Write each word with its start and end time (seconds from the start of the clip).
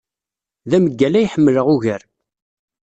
D 0.69 0.71
ameggal 0.77 1.13
ay 1.19 1.27
ḥemmleɣ 1.33 1.67
ugar. 1.75 2.01